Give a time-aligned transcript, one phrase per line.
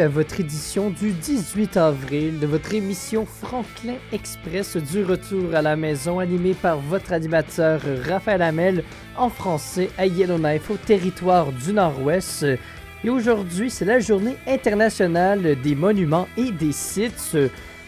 [0.00, 5.74] à votre édition du 18 avril de votre émission Franklin Express du retour à la
[5.74, 8.84] maison animée par votre animateur Raphaël Hamel
[9.16, 12.46] en français à Yellowknife au territoire du Nord-Ouest.
[13.02, 17.36] Et aujourd'hui, c'est la journée internationale des monuments et des sites.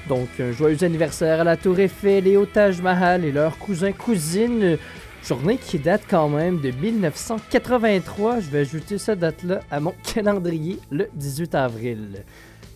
[0.08, 3.92] Donc, un joyeux anniversaire à la Tour Eiffel et au Taj Mahal et leurs cousins
[3.92, 4.78] cousines.
[5.22, 8.40] Journée qui date quand même de 1983.
[8.40, 12.24] Je vais ajouter cette date-là à mon calendrier le 18 avril.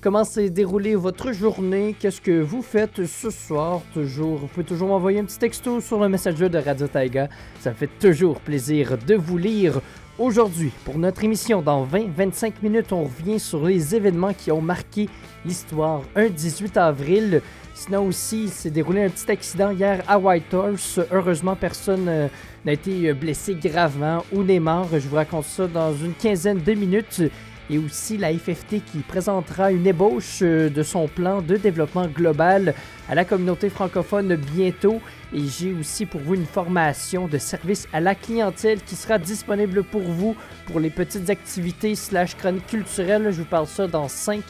[0.00, 1.96] Comment s'est déroulée votre journée?
[1.98, 3.80] Qu'est-ce que vous faites ce soir?
[3.94, 7.30] Toujours, vous pouvez toujours m'envoyer un petit texto sur le messenger de Radio Taiga.
[7.60, 9.80] Ça me fait toujours plaisir de vous lire.
[10.18, 15.08] Aujourd'hui, pour notre émission, dans 20-25 minutes, on revient sur les événements qui ont marqué
[15.44, 16.02] l'histoire.
[16.14, 17.40] Un 18 avril,
[17.76, 21.00] Sinon aussi, il s'est déroulé un petit accident hier à Whitehorse.
[21.10, 22.28] Heureusement, personne euh,
[22.64, 24.88] n'a été euh, blessé gravement ou n'est mort.
[24.92, 27.22] Je vous raconte ça dans une quinzaine de minutes.
[27.68, 32.74] Et aussi la FFT qui présentera une ébauche euh, de son plan de développement global
[33.08, 35.00] à la communauté francophone bientôt.
[35.34, 39.82] Et j'ai aussi pour vous une formation de service à la clientèle qui sera disponible
[39.82, 40.36] pour vous
[40.66, 43.32] pour les petites activités slash chroniques culturelles.
[43.32, 44.42] Je vous parle ça dans 5-10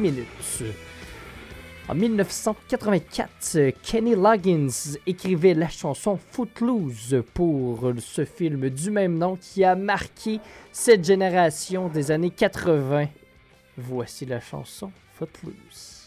[0.00, 0.64] minutes.
[1.92, 9.62] En 1984, Kenny Loggins écrivait la chanson Footloose pour ce film du même nom qui
[9.62, 10.40] a marqué
[10.72, 13.08] cette génération des années 80.
[13.76, 16.01] Voici la chanson Footloose.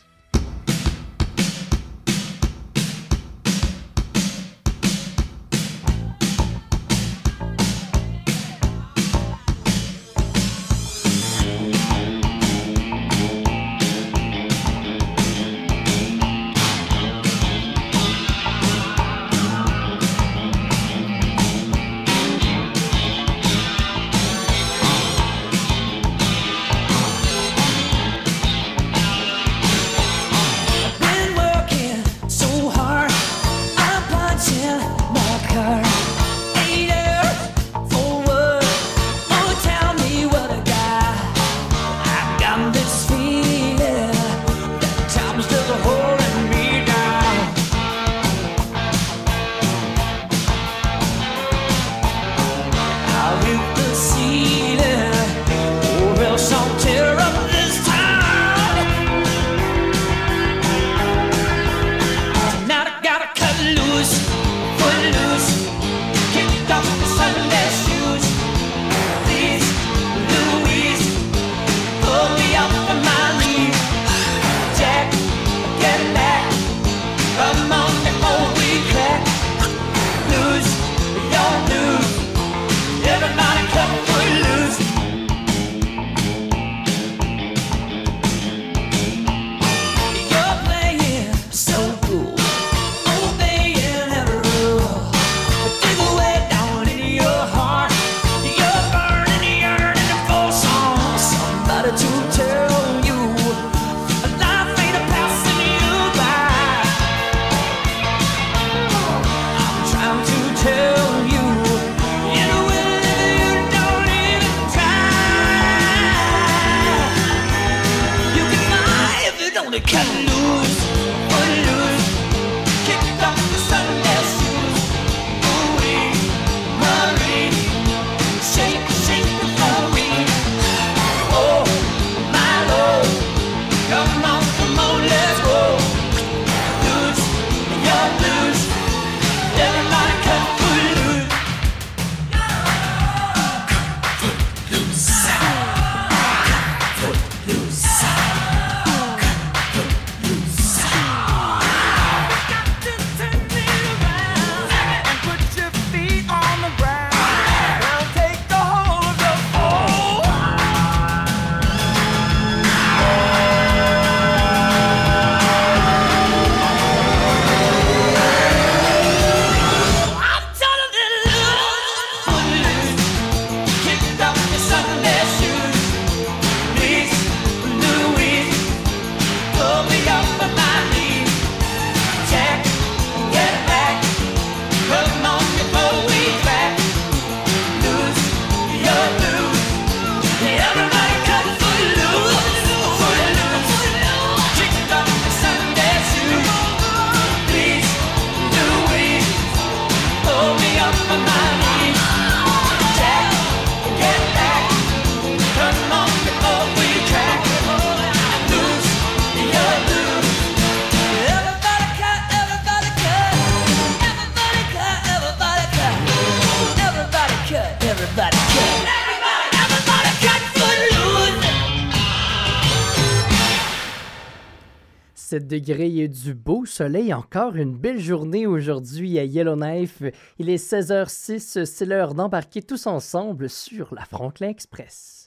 [225.25, 227.12] 17 degrés et du beau soleil.
[227.12, 230.04] Encore une belle journée aujourd'hui à Yellowknife.
[230.38, 235.25] Il est 16h06, c'est l'heure d'embarquer tous ensemble sur la Franklin Express.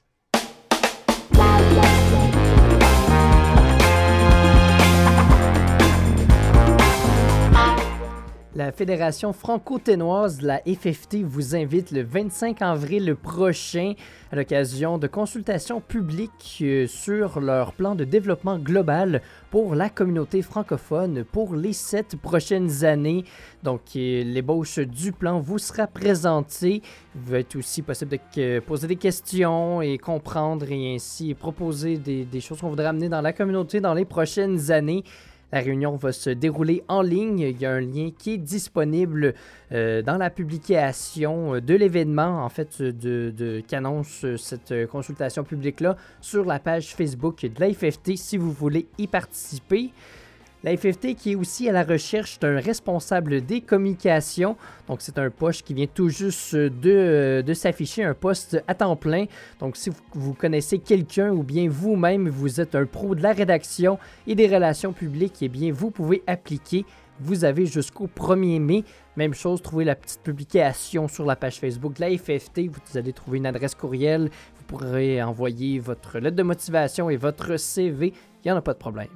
[8.55, 13.93] La Fédération franco-ténoise, la FFT, vous invite le 25 avril prochain
[14.33, 20.41] à l'occasion de consultations publiques euh, sur leur plan de développement global pour la communauté
[20.41, 23.25] francophone pour les sept prochaines années.
[23.65, 26.81] Donc, euh, l'ébauche du plan vous sera présentée.
[27.17, 32.25] Il va être aussi possible de poser des questions et comprendre et ainsi proposer des,
[32.25, 35.05] des choses qu'on voudrait amener dans la communauté dans les prochaines années.
[35.53, 37.41] La réunion va se dérouler en ligne.
[37.41, 39.35] Il y a un lien qui est disponible
[39.73, 46.45] euh, dans la publication de l'événement, en fait, de, de qu'annonce cette consultation publique-là sur
[46.45, 49.91] la page Facebook de l'AFFT si vous voulez y participer.
[50.65, 54.57] La FFT qui est aussi à la recherche d'un responsable des communications.
[54.89, 58.97] Donc c'est un poste qui vient tout juste de, de s'afficher, un poste à temps
[58.97, 59.27] plein.
[59.61, 64.01] Donc si vous, connaissez quelqu'un ou bien vous-même vous êtes un pro de la rédaction
[64.27, 66.85] et des relations publiques, eh bien vous pouvez appliquer.
[67.21, 68.85] Vous avez jusqu'au 1er mai.
[69.17, 72.69] Même chose, trouvez la petite publication sur la page Facebook de la FFT.
[72.69, 74.31] Vous allez trouver une adresse courriel.
[74.57, 78.13] Vous pourrez envoyer votre lettre de motivation et votre CV.
[78.45, 79.09] Il n'y en a pas de problème.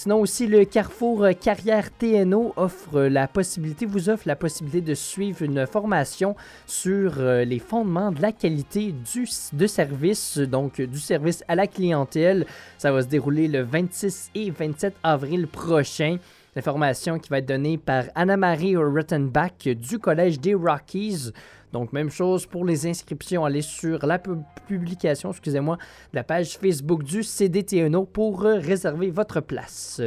[0.00, 5.42] Sinon aussi, le Carrefour Carrière TNO offre la possibilité, vous offre la possibilité de suivre
[5.42, 6.36] une formation
[6.68, 11.66] sur euh, les fondements de la qualité du, de service, donc du service à la
[11.66, 12.46] clientèle.
[12.78, 16.18] Ça va se dérouler le 26 et 27 avril prochain.
[16.54, 21.32] L'information qui va être donnée par Anna-Marie Rottenbach du Collège des Rockies.
[21.72, 23.44] Donc, même chose pour les inscriptions.
[23.44, 25.76] Allez sur la publication, excusez-moi,
[26.12, 30.00] de la page Facebook du CDTNO pour euh, réserver votre place.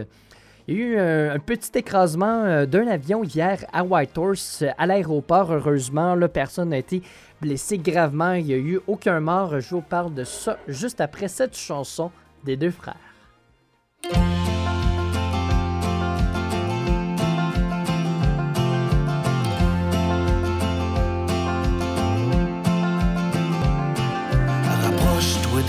[0.67, 5.51] Il y a eu un, petit écrasement euh, d'un avion hier à Whitehorse, à l'aéroport.
[5.51, 7.01] Heureusement, personne n'a été
[7.41, 8.33] blessée gravement.
[8.33, 9.59] Il n'y a eu aucun mort.
[9.59, 12.11] Je vous parle de ça juste après cette chanson
[12.43, 12.95] des deux frères.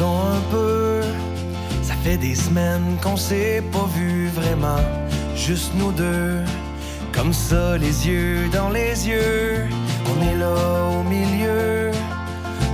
[0.08, 1.00] Un peu.
[1.82, 4.82] Ça fait des semaines qu'on s'est pas vu vraiment,
[5.34, 6.40] juste nous deux.
[7.12, 9.68] Comme ça, les yeux dans les yeux,
[10.10, 10.54] on est là
[10.98, 11.90] au milieu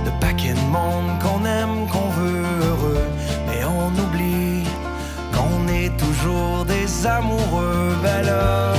[0.05, 3.05] de paquets de monde qu'on aime, qu'on veut heureux.
[3.47, 4.63] Mais on oublie
[5.33, 7.95] qu'on est toujours des amoureux.
[8.01, 8.73] Ben là,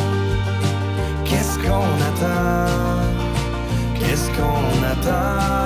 [1.25, 2.71] qu'est-ce qu'on attend?
[3.99, 5.60] Qu'est-ce qu'on attend?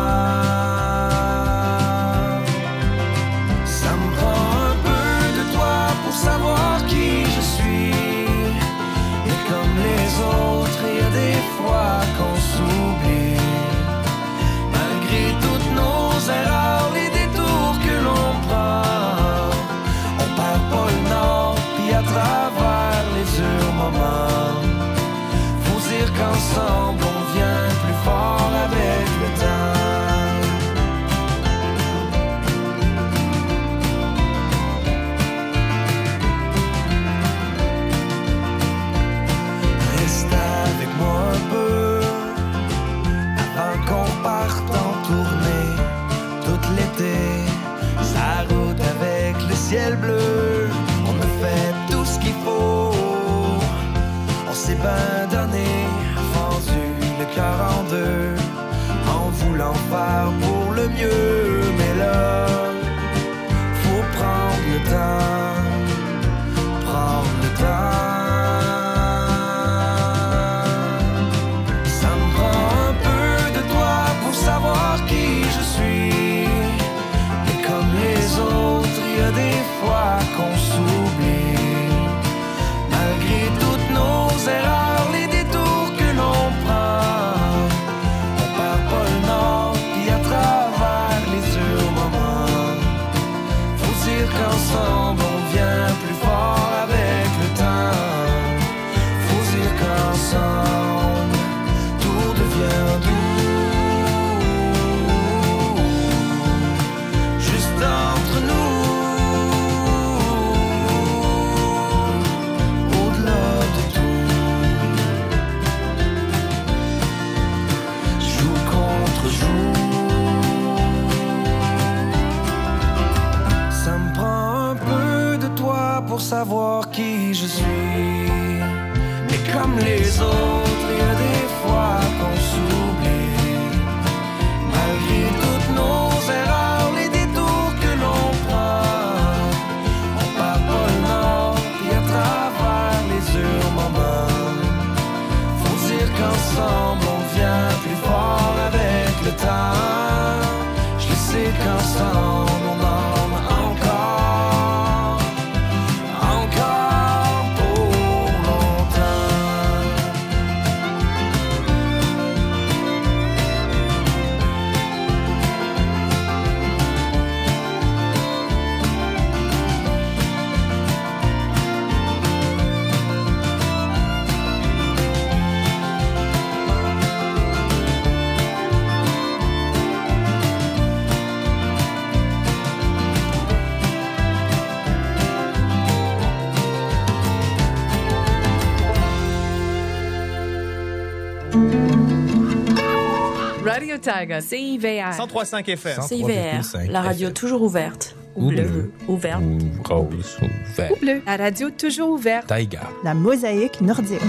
[194.05, 195.17] Tiger, CIVR.
[195.17, 196.03] 103.5 FM.
[196.03, 198.15] CIVR, la radio toujours ouverte.
[198.37, 198.93] Ou bleue.
[199.09, 199.41] Ouverte.
[199.43, 200.47] Ou rose, ou
[200.77, 200.93] vert.
[200.93, 201.23] Ou bleue.
[201.25, 202.47] La radio toujours ouverte.
[202.47, 202.83] Taïga.
[203.03, 204.21] La mosaïque nordique.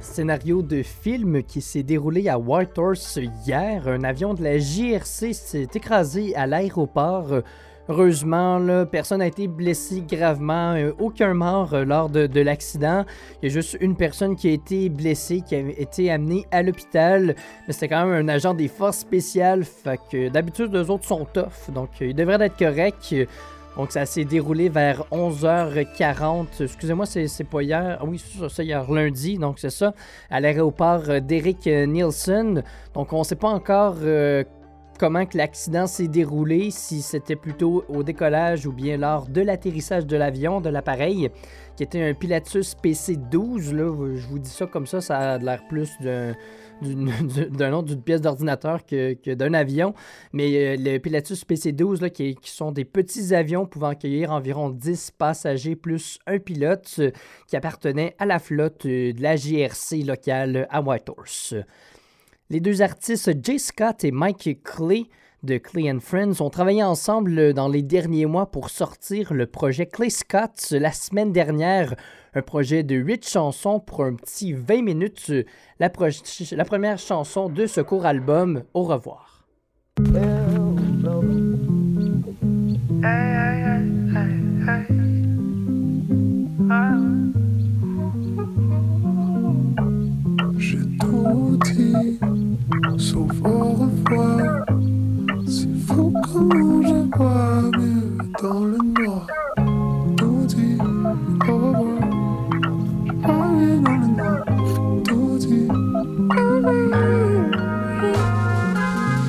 [0.00, 3.86] Scénario de film qui s'est déroulé à Whitehorse hier.
[3.86, 7.42] Un avion de la JRC s'est écrasé à l'aéroport.
[7.88, 13.04] Heureusement, personne n'a été blessé gravement, euh, aucun mort euh, lors de, de l'accident.
[13.42, 16.62] Il y a juste une personne qui a été blessée, qui a été amenée à
[16.62, 17.34] l'hôpital.
[17.66, 19.64] Mais c'était quand même un agent des forces spéciales,
[20.32, 23.14] d'habitude, eux autres sont tough, donc euh, ils devraient être corrects.
[23.76, 26.62] Donc ça s'est déroulé vers 11h40.
[26.62, 27.98] Excusez-moi, c'est pas hier.
[28.00, 29.94] Ah oui, c'est ça, hier lundi, donc c'est ça.
[30.30, 32.62] À l'aéroport d'Eric Nielsen.
[32.94, 34.44] Donc on sait pas encore euh,
[34.98, 40.06] comment que l'accident s'est déroulé, si c'était plutôt au décollage ou bien lors de l'atterrissage
[40.06, 41.30] de l'avion, de l'appareil,
[41.76, 43.72] qui était un Pilatus PC-12.
[43.74, 46.34] Là, je vous dis ça comme ça, ça a l'air plus d'un
[46.82, 49.94] d'un d'une pièce d'ordinateur que, d'un avion.
[50.32, 54.70] Mais euh, le Pilatus PC-12, là, qui, qui sont des petits avions pouvant accueillir environ
[54.70, 57.10] 10 passagers plus un pilote euh,
[57.46, 61.54] qui appartenait à la flotte euh, de la GRC locale à Whitehorse.
[62.50, 65.04] Les deux artistes Jay Scott et Mike Clay
[65.42, 69.86] de Clay and Friends ont travaillé ensemble dans les derniers mois pour sortir le projet
[69.86, 71.94] Clay Scott la semaine dernière.
[72.34, 75.32] Un projet de 8 chansons pour un petit 20 minutes.
[75.78, 79.46] La, première chanson de ce court album, Au revoir.
[92.98, 94.66] Sauf au revoir.
[95.46, 99.26] C'est fou comment je vois mieux dans le noir.
[100.16, 101.84] Tout dit, au revoir.
[103.06, 103.76] Je dans le
[104.16, 104.44] noir.
[105.04, 105.68] Tout dit,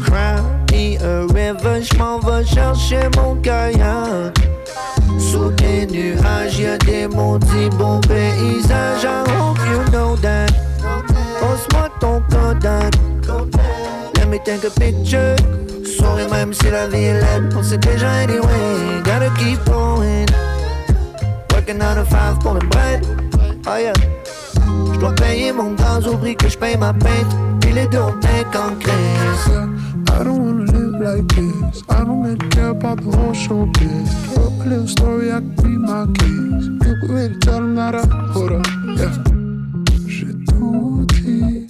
[0.03, 4.37] Cry a je m'en vais chercher mon kayak.
[5.17, 9.05] Sous des nuages, y'a des maudits beaux paysages.
[9.05, 10.54] I hope you know that.
[14.35, 15.35] Me take a picture.
[15.85, 17.53] Souris même si la vie est laide.
[17.55, 19.01] On sait déjà anyway.
[19.03, 20.25] Gotta keep going.
[21.51, 23.05] Working out of five pour le bread.
[23.67, 23.93] Oh yeah.
[24.93, 27.27] Je dois payer mon gaz au prix que je paye ma peine.
[27.61, 29.47] Puis les deux on est en crise.
[30.09, 31.83] I don't wanna live like this.
[31.89, 34.09] I don't really care about the whole showbiz.
[34.35, 36.69] Wrote a little story, I can read my keys.
[36.81, 39.11] People ready to tell them that I hold up, yeah.
[40.07, 41.64] J'ai tout dit,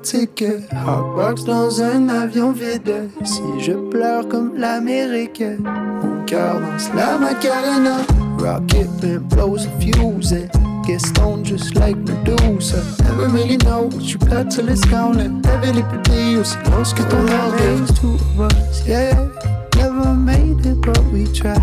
[0.00, 0.44] politique,
[0.86, 3.10] hotbox dans un avion vide.
[3.24, 7.98] Si je pleure comme l'Amérique, mon cœur danse la Macarena.
[8.38, 10.48] Rocket and blows a fuse and
[10.86, 12.82] get stoned just like Medusa?
[13.04, 15.42] Never really know what you got till it's gone.
[15.44, 19.28] Heavily petit aussi close que ton of us, yeah.
[19.76, 21.60] Never made it, but we tried.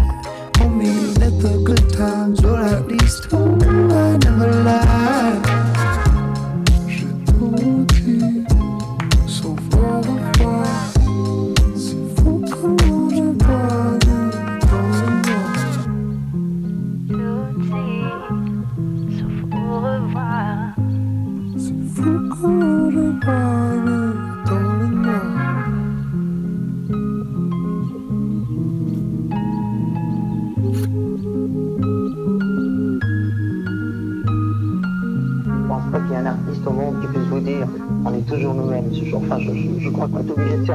[0.60, 3.28] Homie, let the good times roll at least.
[3.34, 5.67] I never lied.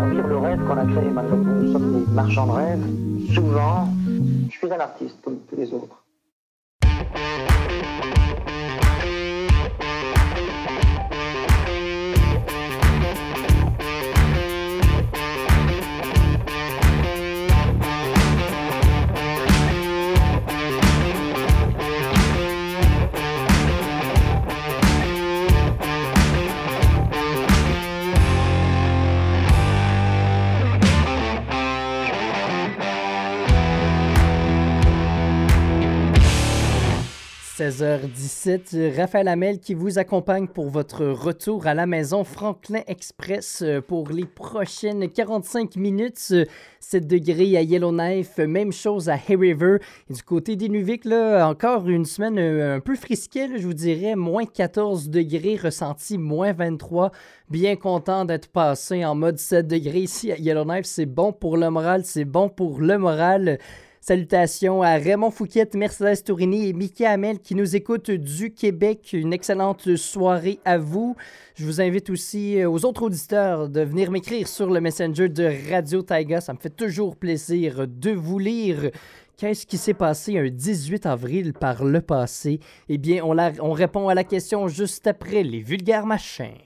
[0.03, 1.11] Servir le rêve qu'on a créé.
[1.11, 2.87] Nous sommes des marchands de rêves.
[3.35, 3.89] Souvent,
[4.51, 5.22] je suis un artiste
[37.59, 43.83] 16h17, Raphaël Hamel qui vous accompagne pour votre retour à la maison Franklin Express euh,
[43.83, 46.35] pour les prochaines 45 minutes.
[46.81, 49.81] 7 degrés à Yellowknife, même chose à Hay River.
[50.09, 54.47] Du côté d'Inuvik, là, encore une semaine euh, un peu frisquée, je vous dirais, moins
[54.47, 57.13] 14 degrés, ressenti moins 23.
[57.51, 60.87] Bien content d'être passé en mode 7 degrés ici à Yellowknife.
[60.87, 63.59] C'est bon pour le moral, c'est bon pour le moral.
[64.05, 69.11] Salutations à Raymond Fouquet, Mercedes Tourini et Mickey Hamel qui nous écoutent du Québec.
[69.13, 71.15] Une excellente soirée à vous.
[71.55, 75.49] Je vous invite aussi euh, aux autres auditeurs de venir m'écrire sur le Messenger de
[75.71, 76.41] Radio Taiga.
[76.41, 78.91] Ça me fait toujours plaisir de vous lire.
[79.37, 82.59] Qu'est-ce qui s'est passé un 18 avril par le passé?
[82.89, 86.59] Eh bien, on, on répond à la question juste après les vulgaires machins.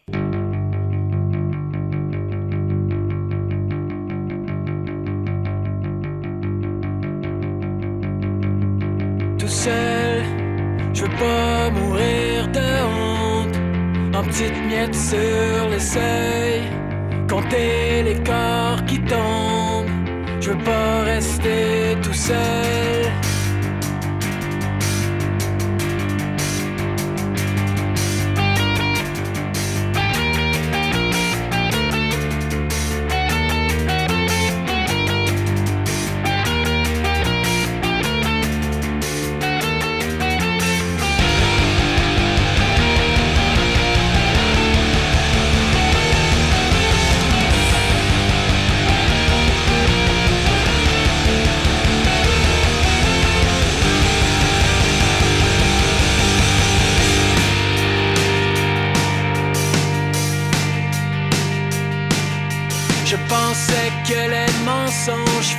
[9.49, 14.17] Je veux pas mourir de honte.
[14.17, 16.69] En petites miettes sur les seuils.
[17.29, 19.87] Compter les corps qui tombent.
[20.41, 23.13] Je veux pas rester tout seul.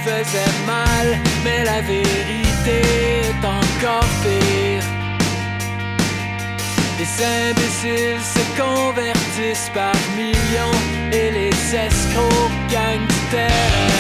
[0.08, 1.08] Faisait mal,
[1.44, 2.78] mais la vérité
[3.22, 4.88] est encore pire.
[7.00, 10.80] Les imbéciles se convertissent par millions
[11.12, 13.94] et les escrocs gagnent du terrain.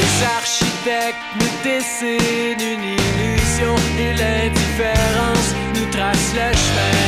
[0.00, 6.98] Les architectes nous dessinent une illusion et l'indifférence nous trace le chemin.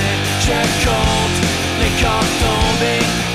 [0.47, 1.39] Je compte
[1.81, 3.26] les corps tombés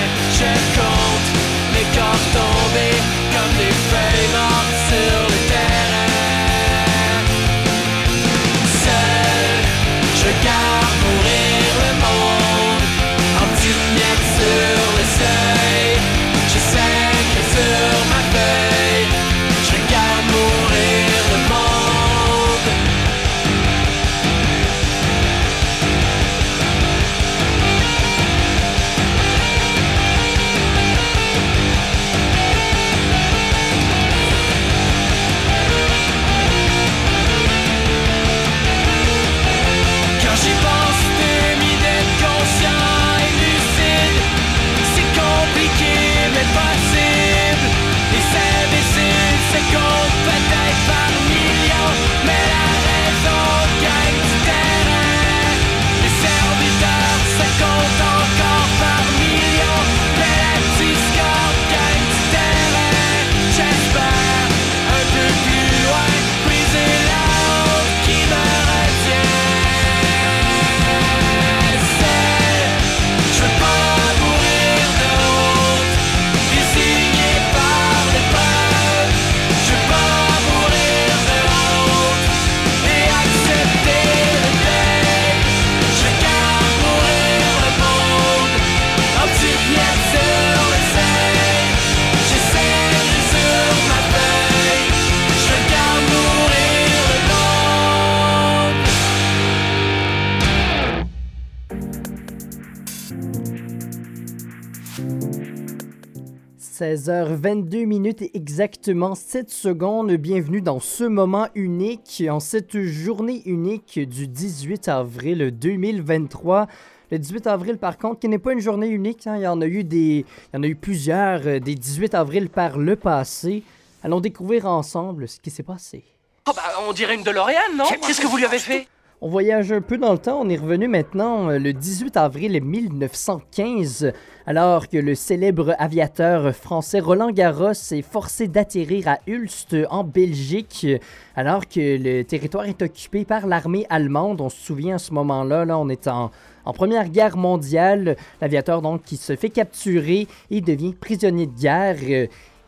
[106.96, 110.11] 16h22 minutes et exactement 7 secondes.
[110.12, 116.66] Bienvenue dans ce moment unique, en cette journée unique du 18 avril 2023.
[117.11, 119.37] Le 18 avril, par contre, qui n'est pas une journée unique, hein.
[119.37, 122.14] il y en a eu des, il y en a eu plusieurs euh, des 18
[122.14, 123.62] avril par le passé.
[124.03, 126.05] Allons découvrir ensemble ce qui s'est passé.
[126.48, 127.85] Oh bah, on dirait une DeLorean, non?
[128.07, 128.88] Qu'est-ce que vous lui avez fait?
[129.20, 130.40] On voyage un peu dans le temps.
[130.40, 134.12] On est revenu maintenant euh, le 18 avril 1915,
[134.46, 140.87] alors que le célèbre aviateur français Roland Garros est forcé d'atterrir à Ulst en Belgique,
[141.35, 144.40] alors que le territoire est occupé par l'armée allemande.
[144.40, 146.31] On se souvient à ce moment-là, là, on est en,
[146.72, 148.14] Première Guerre mondiale.
[148.40, 151.96] L'aviateur donc qui se fait capturer et devient prisonnier de guerre.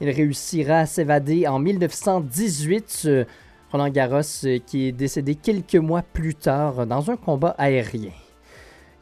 [0.01, 3.09] Il réussira à s'évader en 1918.
[3.73, 8.11] Roland Garros euh, qui est décédé quelques mois plus tard dans un combat aérien.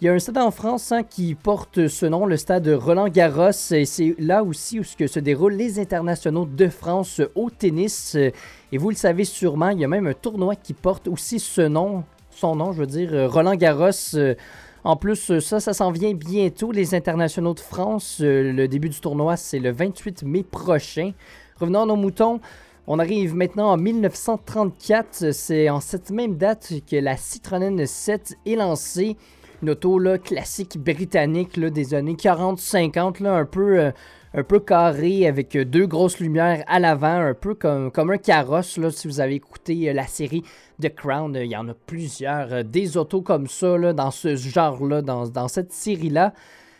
[0.00, 3.08] Il y a un stade en France hein, qui porte ce nom, le stade Roland
[3.08, 8.14] Garros, et c'est là aussi où se déroulent les internationaux de France au tennis.
[8.14, 11.62] Et vous le savez sûrement, il y a même un tournoi qui porte aussi ce
[11.62, 13.90] nom, son nom, je veux dire, Roland Garros.
[14.84, 18.18] En plus, ça, ça s'en vient bientôt, les internationaux de France.
[18.20, 21.10] Le début du tournoi, c'est le 28 mai prochain.
[21.58, 22.40] Revenons à nos moutons.
[22.90, 25.32] On arrive maintenant en 1934.
[25.32, 29.18] C'est en cette même date que la Citroën 7 est lancée.
[29.62, 33.90] Une auto classique britannique là, des années 40-50, là, un peu, euh,
[34.32, 38.78] un peu carré avec deux grosses lumières à l'avant, un peu comme, un carrosse.
[38.78, 40.42] Là, si vous avez écouté euh, la série
[40.80, 42.54] The Crown, il y en a plusieurs.
[42.54, 46.32] euh, des autos comme ça, dans ce genre-là, dans, cette série-là.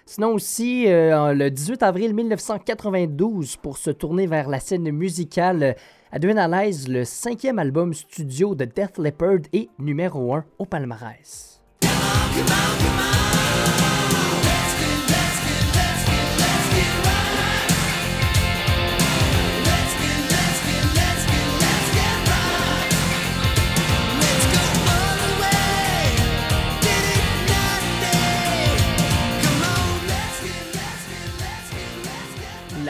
[0.06, 5.76] Sinon aussi, le 18 avril 1992, pour se tourner vers la scène musicale,
[6.10, 11.60] Adrenalize, le cinquième album studio de Def Leppard, est numéro 1 au palmarès.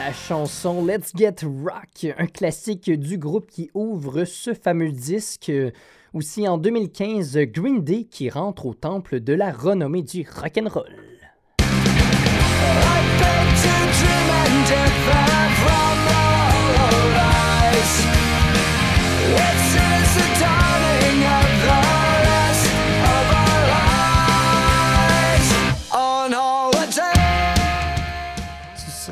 [0.09, 5.51] La chanson Let's Get Rock, un classique du groupe qui ouvre ce fameux disque.
[6.15, 11.18] Aussi en 2015, Green Day qui rentre au temple de la renommée du rock'n'roll.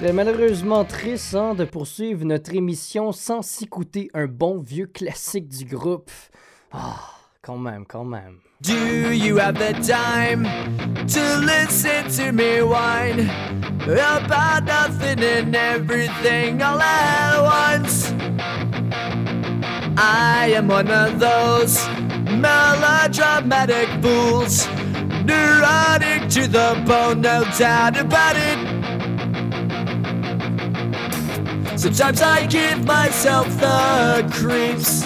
[0.07, 5.65] Serait malheureusement triste hein, de poursuivre notre émission sans s'écouter un bon vieux classique du
[5.65, 6.09] groupe.
[6.71, 6.99] Ah,
[7.41, 8.37] quand même, quand même.
[8.61, 10.45] Do you have the time
[11.07, 13.29] to listen to me whine
[13.85, 18.13] about nothing and everything all at once?
[19.97, 21.85] I am one of those
[22.31, 24.67] melodramatic fools,
[25.25, 29.06] neurotic to the bone, no doubt about it.
[31.77, 35.01] Sometimes I give myself the creeps.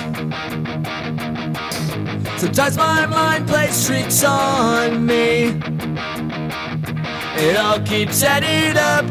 [2.40, 5.60] Sometimes my mind plays tricks on me.
[7.36, 9.04] It all keeps adding up.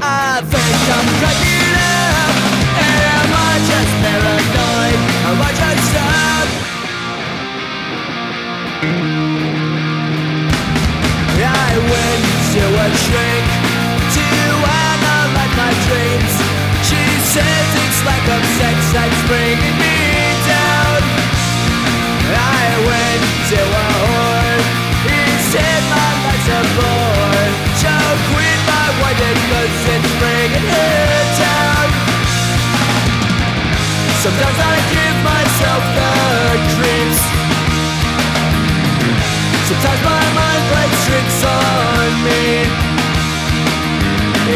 [0.00, 2.34] I think I'm cracking up.
[2.80, 5.00] Am I just paranoid?
[5.28, 6.48] Am I just up?
[11.40, 12.24] I went
[12.54, 13.57] to a shrink
[17.28, 19.96] Says it's like of sex that's bringing me
[20.48, 21.00] down.
[22.32, 24.60] I went to a whore.
[25.04, 25.20] He
[25.52, 27.48] said my life's a bore.
[27.84, 27.94] So
[28.32, 31.86] quit my wife because it's bringing her down.
[34.24, 36.12] Sometimes I give myself the
[36.74, 37.38] creeps
[39.68, 42.42] Sometimes my mind plays tricks on me.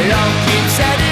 [0.01, 1.12] It all keeps heading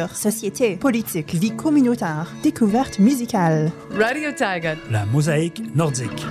[0.00, 3.70] Culture, société, politique, vie communautaire, découverte musicale.
[3.98, 4.74] Radio Taiga.
[4.90, 6.26] La mosaïque nordique.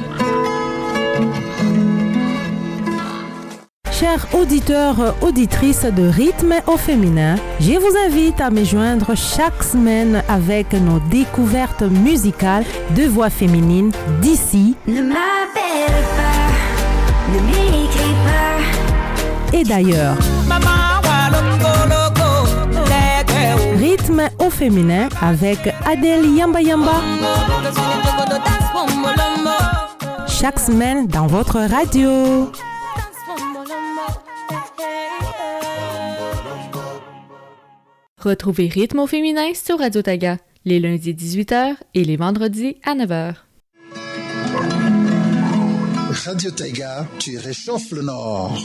[3.92, 10.24] Chers auditeurs, auditrices de rythme au féminin, je vous invite à me joindre chaque semaine
[10.30, 19.58] avec nos découvertes musicales de voix féminines d'ici Ne m'appelle pas, ne m'écris pas.
[19.58, 20.18] et d'ailleurs.
[24.10, 27.00] Rythme au féminin avec Adèle Yamba Yamba.
[30.28, 32.52] Chaque semaine dans votre radio.
[38.18, 43.36] Retrouvez Rythme au féminin sur Radio Taga, les lundis 18h et les vendredis à 9h.
[46.26, 48.58] Radio Taiga, tu réchauffes le Nord.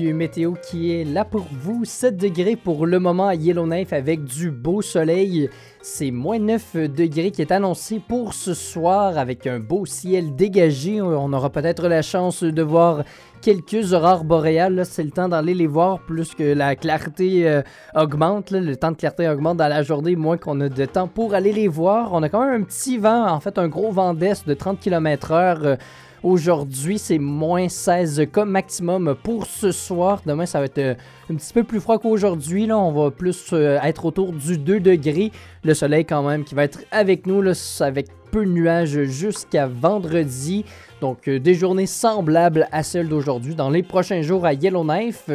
[0.00, 1.84] Météo qui est là pour vous.
[1.84, 5.48] 7 degrés pour le moment à Yellowknife avec du beau soleil.
[5.82, 11.00] C'est moins 9 degrés qui est annoncé pour ce soir avec un beau ciel dégagé.
[11.00, 13.04] On aura peut-être la chance de voir
[13.40, 14.84] quelques aurores boréales.
[14.84, 17.62] C'est le temps d'aller les voir plus que la clarté euh,
[17.94, 18.50] augmente.
[18.50, 21.52] Le temps de clarté augmente dans la journée, moins qu'on a de temps pour aller
[21.52, 22.12] les voir.
[22.12, 24.80] On a quand même un petit vent, en fait un gros vent d'est de 30
[24.80, 25.78] km/h.
[26.24, 30.22] Aujourd'hui, c'est moins 16 comme maximum pour ce soir.
[30.24, 30.94] Demain, ça va être euh,
[31.30, 32.64] un petit peu plus froid qu'aujourd'hui.
[32.66, 35.32] Là, on va plus euh, être autour du 2 degrés.
[35.64, 37.44] Le soleil, quand même, qui va être avec nous,
[37.80, 40.64] avec peu de nuages jusqu'à vendredi.
[41.02, 45.28] Donc, euh, des journées semblables à celles d'aujourd'hui dans les prochains jours à Yellowknife.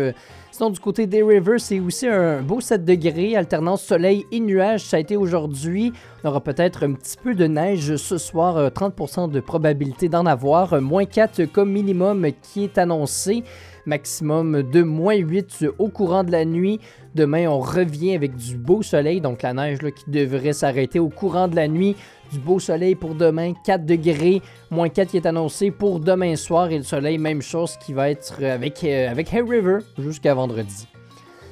[0.61, 4.83] Euh, du côté des Rivers, c'est aussi un beau 7 degrés, alternance soleil et nuages.
[4.83, 5.93] Ça a été aujourd'hui.
[6.23, 10.25] On aura peut-être un petit peu de neige ce soir, euh, 30% de probabilité d'en
[10.25, 10.73] avoir.
[10.73, 13.43] Euh, Moins 4 comme minimum qui est annoncé.
[13.85, 16.79] Maximum de moins 8 au courant de la nuit.
[17.15, 21.09] Demain, on revient avec du beau soleil, donc la neige là, qui devrait s'arrêter au
[21.09, 21.95] courant de la nuit.
[22.31, 26.71] Du beau soleil pour demain, 4 degrés, moins 4 qui est annoncé pour demain soir.
[26.71, 30.87] Et le soleil, même chose qui va être avec, euh, avec Hay River jusqu'à vendredi.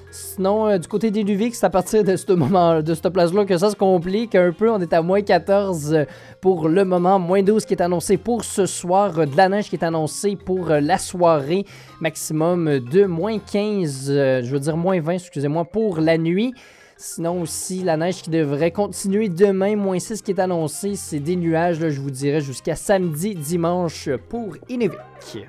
[0.10, 3.46] Sinon, euh, du côté des Luvic, c'est à partir de ce moment, de cette place-là
[3.46, 4.70] que ça se complique un peu.
[4.72, 6.06] On est à moins 14 euh,
[6.42, 9.76] pour le moment, moins 12 qui est annoncé pour ce soir, de la neige qui
[9.76, 11.66] est annoncée pour euh, la soirée,
[12.00, 16.54] maximum de moins 15, euh, je veux dire moins 20, excusez-moi, pour la nuit.
[17.00, 21.36] Sinon aussi, la neige qui devrait continuer demain, moins 6 qui est annoncé, c'est des
[21.36, 25.48] nuages, là, je vous dirais, jusqu'à samedi, dimanche pour Inuvik.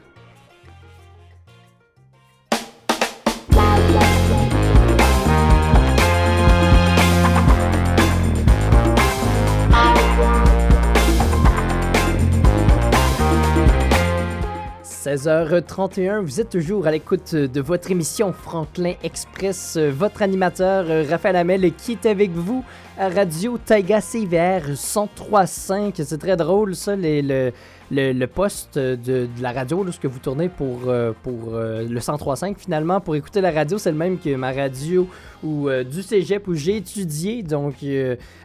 [15.04, 19.76] 16h31, vous êtes toujours à l'écoute de votre émission Franklin Express.
[19.76, 22.64] Votre animateur euh, Raphaël Hamel qui est avec vous
[22.98, 26.02] à Radio Taiga CVR 103.5.
[26.04, 27.52] C'est très drôle ça, les- le,
[27.90, 32.56] le, poste de, la radio, ce que vous tournez pour, euh, pour euh, le 103.5
[32.58, 33.00] finalement.
[33.00, 35.08] Pour écouter la radio, c'est le même que ma radio
[35.42, 37.76] ou euh, du cégep où j'ai étudié, donc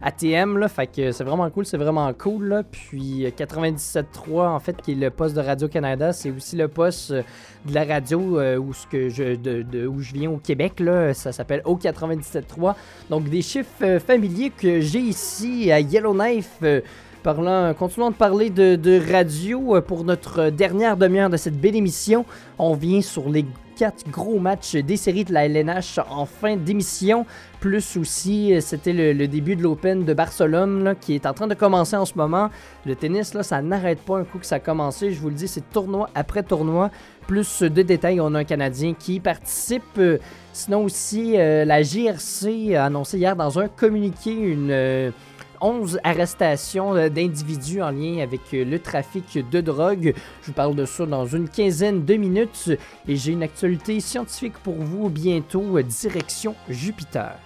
[0.01, 2.45] ATM, là, fait que c'est vraiment cool, c'est vraiment cool.
[2.45, 2.63] Là.
[2.63, 7.11] Puis euh, 97.3, en fait, qui est le poste de Radio-Canada, c'est aussi le poste
[7.11, 11.61] de la radio où, ce que je, où je viens au Québec, là, ça s'appelle
[11.61, 12.75] O97.3.
[13.09, 16.59] Donc des chiffres familiers que j'ai ici à Yellowknife.
[17.23, 22.25] Parlant, continuons de parler de, radio euh, pour notre dernière demi-heure de cette belle émission.
[22.59, 23.45] On vient sur les
[23.77, 27.25] quatre gros matchs des séries de la LNH en fin d'émission.
[27.61, 31.53] Plus aussi, euh, c'était le, début de l'Open de Barcelone qui est en train de
[31.53, 32.49] commencer en ce moment.
[32.85, 35.13] Le tennis, là, ça n'arrête pas un coup que ça a commencé.
[35.13, 36.91] Je vous le dis, c'est tournoi après tournoi.
[37.25, 39.83] Plus de détails, on a un Canadien qui participe.
[39.97, 40.17] Euh,
[40.51, 45.11] Sinon aussi, la JRC a annoncé hier dans un communiqué une...
[45.63, 50.13] 11 arrestations euh, d'individus en lien avec euh, le trafic de drogue.
[50.41, 52.71] Je vous parle de ça dans une quinzaine de minutes
[53.07, 57.39] et j'ai une actualité scientifique pour vous bientôt, euh, direction Jupiter.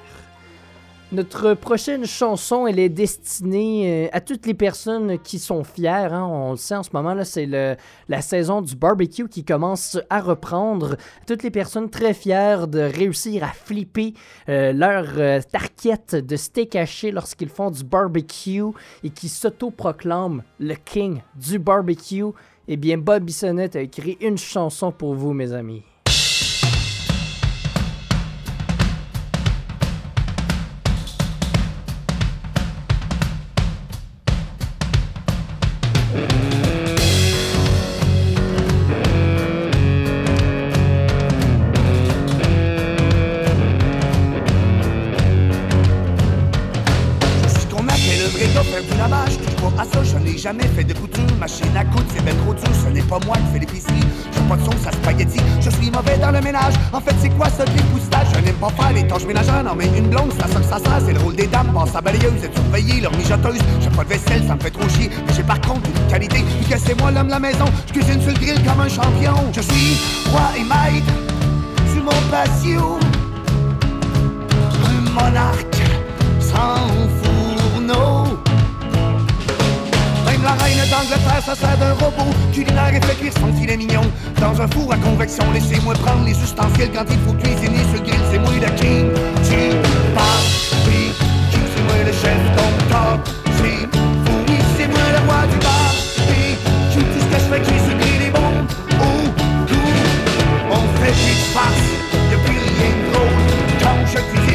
[1.13, 6.13] Notre prochaine chanson, elle est destinée euh, à toutes les personnes qui sont fières.
[6.13, 6.27] hein.
[6.29, 10.19] On le sait en ce moment, là, c'est la saison du barbecue qui commence à
[10.19, 10.97] reprendre.
[11.25, 14.15] Toutes les personnes très fières de réussir à flipper
[14.49, 18.63] euh, leur euh, tarquette de steak haché lorsqu'ils font du barbecue
[19.01, 22.25] et qui s'autoproclament le king du barbecue.
[22.67, 25.83] Eh bien, Bob Bissonnette a écrit une chanson pour vous, mes amis.
[56.93, 59.87] En fait c'est quoi ce dépoustage Je n'aime pas faire les tâches ménagères Non mais
[59.97, 63.01] une blonde, ça que ça C'est le rôle des dames, passe à balayeuse Et surveiller
[63.01, 63.59] leur mijoteuse.
[63.81, 65.09] J'ai pas de vaisselle, ça me fait trop chier.
[65.27, 67.65] Mais j'ai par contre une qualité Puis que c'est moi l'homme de la maison.
[67.87, 69.35] Je cuisine sur le grill comme un champion.
[69.53, 69.97] Je suis
[70.31, 71.13] roi et maître
[71.93, 72.99] Sur mon patio.
[74.85, 75.81] Un monarque
[76.39, 77.26] sans fourneau
[80.47, 84.05] la reine d'Angleterre, ça sert d'un robot culinaire et fait cuire son filet mignon.
[84.39, 88.21] Dans un four à convection, laissez-moi prendre les ustensiles Quand il faut cuisiner le grill,
[88.31, 89.11] c'est moi le king.
[89.43, 89.75] Tu
[90.15, 90.47] parles,
[91.73, 93.19] c'est moi le chef, donc top.
[93.57, 93.81] C'est
[94.47, 95.91] oui, c'est moi le roi du bar.
[96.29, 96.55] Et
[96.93, 98.53] tout ce que je fais cuire le grill est bon.
[99.01, 99.15] Oh,
[100.71, 101.87] on fait plus de farce
[102.31, 103.35] Y'a plus rien de drôle.
[103.81, 104.46] Quand je cuisine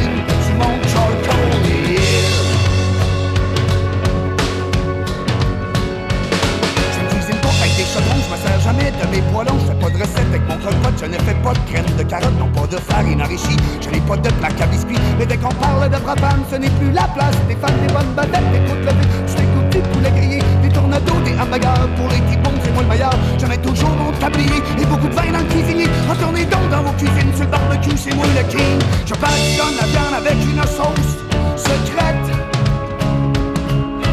[9.10, 9.58] mes poêlons.
[9.60, 12.02] Je fais pas de recette avec mon croque-pot, je ne fais pas de crème de
[12.02, 13.56] carotte, non pas de farine enrichie.
[13.80, 16.70] Je n'ai pas de plaque à biscuits, mais dès qu'on parle de propane, ce n'est
[16.70, 17.36] plus la place.
[17.48, 21.20] Des femmes, des bonnes bavettes, des côtes levées, je t'écoute des poulets grillés, des tornados,
[21.24, 21.88] des hamburgers.
[21.96, 23.14] Pour les petits bons, c'est moi le meilleur.
[23.38, 25.88] Je mets toujours mon tablier et beaucoup de vin dans le cuisinier.
[26.08, 28.78] Retournez donc dans vos cuisines, sur le barbecue, c'est moi le king.
[29.06, 31.18] Je passionne la viande avec une sauce
[31.56, 32.28] secrète.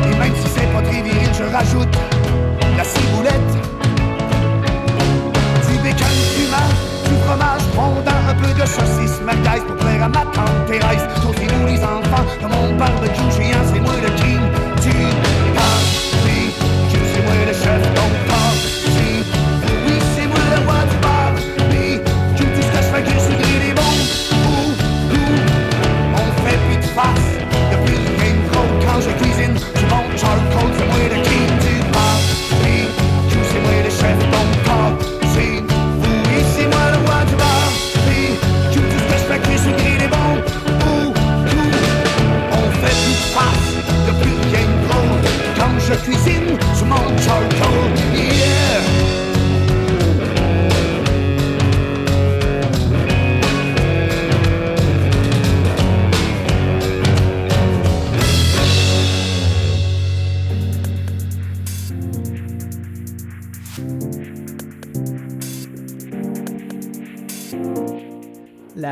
[0.06, 1.96] Et même si c'est pas très viril, je rajoute
[2.78, 3.54] la ciboulette,
[5.90, 6.70] du bacon fumant,
[7.08, 11.08] du fromage fondant, un peu de saucisse merguez pour plaire à ma tante Thérèse.
[11.22, 14.40] Saucez-nous les enfants, dans mon barbecue géant, c'est moi le king
[14.82, 15.39] du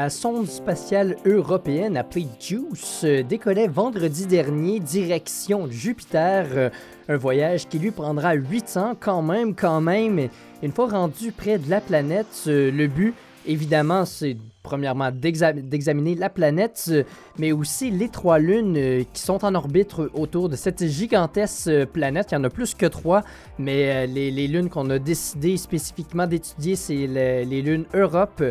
[0.08, 6.70] La sonde spatiale européenne appelée JUICE euh, décollait vendredi dernier direction Jupiter, euh,
[7.10, 10.30] un voyage qui lui prendra 8 ans quand même, quand même.
[10.64, 16.16] Une fois rendu près de la planète, euh, le but, évidemment, c'est premièrement d'exa- d'examiner
[16.16, 16.90] la planète,
[17.38, 22.28] mais aussi les trois lunes qui sont en orbite autour de cette gigantesque planète.
[22.32, 23.24] Il y en a plus que trois,
[23.60, 28.42] mais les, lunes qu'on a décidé spécifiquement d'étudier, c'est le- les lunes Europe,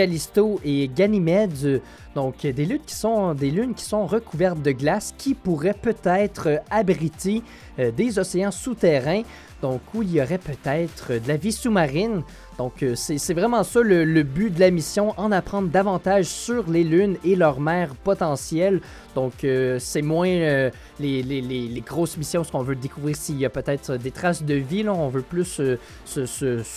[0.00, 1.82] Callisto et Ganymède.
[2.14, 2.94] Donc, des lunes qui
[3.84, 7.42] sont, recouvertes de glace qui pourraient peut-être abriter
[7.78, 9.20] euh, des océans souterrains.
[9.60, 12.22] Donc, où il y aurait peut-être de la vie sous-marine.
[12.56, 16.82] Donc, euh, c'est vraiment ça le, but de la mission, en apprendre davantage sur les
[16.82, 18.80] lunes et leurs mères potentielles.
[19.14, 23.98] Donc, euh, c'est moins les, grosses missions, ce qu'on veut découvrir s'il y a peut-être
[23.98, 24.88] des traces de vie.
[24.88, 25.60] On veut plus
[26.06, 26.70] se,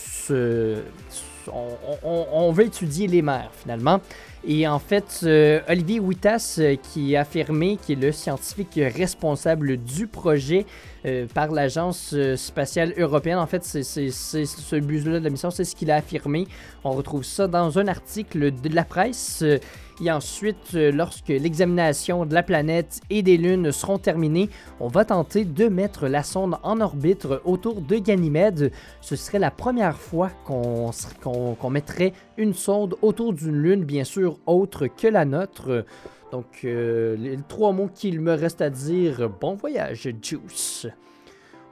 [1.51, 3.99] on, on, veut étudier les mers finalement.
[4.45, 5.25] Et en fait,
[5.69, 10.65] Olivier Witas, euh, qui a affirmé, qui est le scientifique responsable du projet
[11.05, 15.75] euh, par l'Agence spatiale européenne, en fait, c'est ce but-là de la mission, c'est ce
[15.75, 16.47] qu'il a affirmé.
[16.83, 19.43] On retrouve ça dans un article de la presse.
[20.03, 24.49] Et ensuite, lorsque l'examination de la planète et des lunes seront terminées,
[24.79, 28.71] on va tenter de mettre la sonde en orbite autour de Ganymède.
[29.01, 31.29] Ce serait la première fois qu'on qu
[31.61, 35.85] qu mettrait une sonde autour d'une lune, bien sûr, autre que la nôtre.
[36.33, 40.87] Donc, euh, les trois mots qu'il me reste à dire, bon voyage, Juice.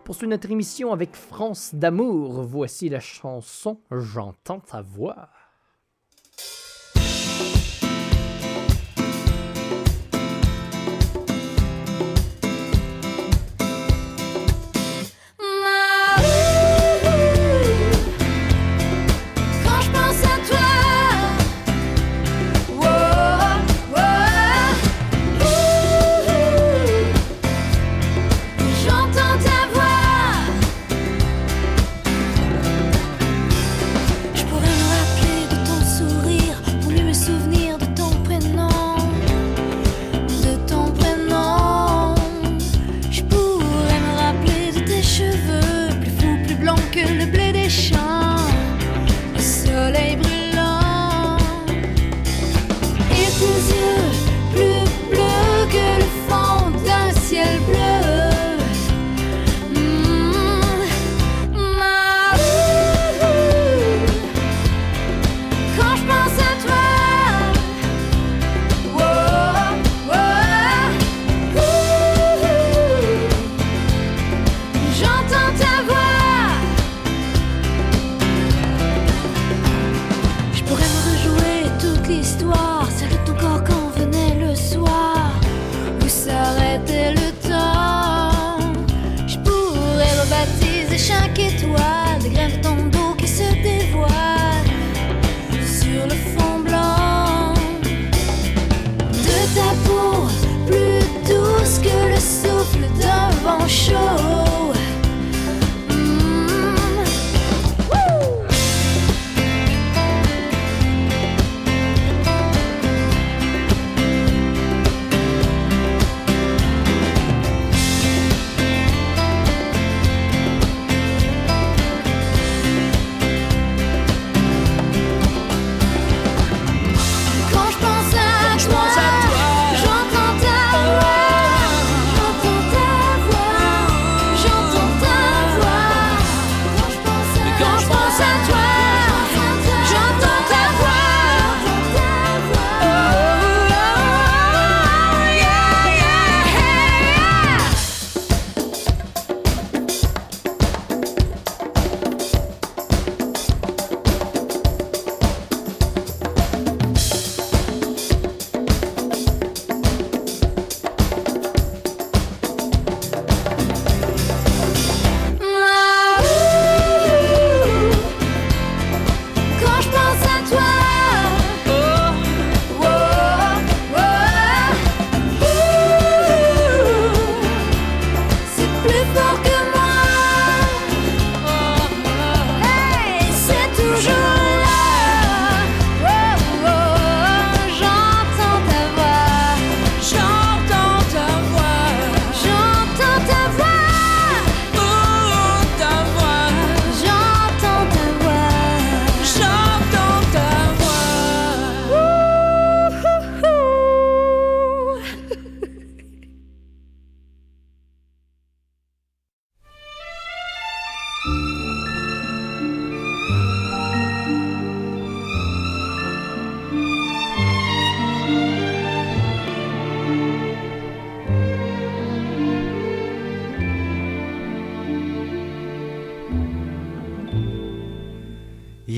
[0.03, 2.43] Poursuit notre émission avec France d'amour.
[2.43, 5.29] Voici la chanson J'entends ta voix.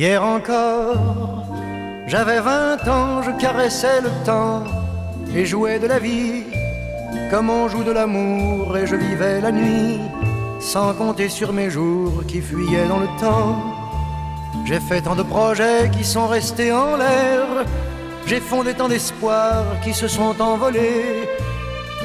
[0.04, 1.45] Hier encore,
[2.08, 4.66] J'avais vingt ans, je caressais le temps
[5.34, 6.43] et jouais de la vie
[7.32, 10.01] comme on joue de l'amour et je vivais la nuit
[10.60, 13.56] sans compter sur mes jours qui fuyaient dans le temps.
[14.66, 17.45] J'ai fait tant de projets qui sont restés en l'air,
[18.26, 21.30] j'ai fondé tant d'espoirs qui se sont envolés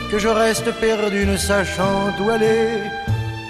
[0.09, 2.79] que je reste perdu ne sachant où aller,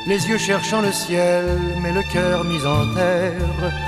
[0.06, 1.44] les yeux cherchant le ciel
[1.82, 3.87] mais le cœur mis en terre.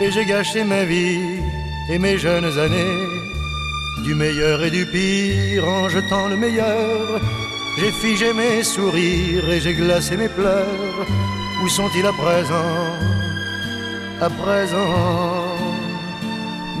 [0.00, 1.40] Et j'ai gâché ma vie
[1.90, 3.06] et mes jeunes années.
[4.04, 7.20] Du meilleur et du pire en jetant le meilleur.
[7.78, 11.06] J'ai figé mes sourires et j'ai glacé mes pleurs.
[11.62, 12.74] Où sont-ils à présent?
[14.20, 15.56] À présent,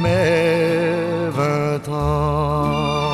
[0.00, 3.04] mes vingt ans.–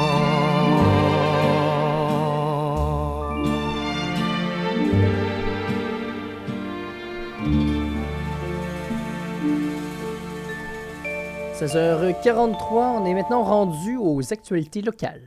[11.64, 15.22] 16h43, on est maintenant rendu aux actualités locales.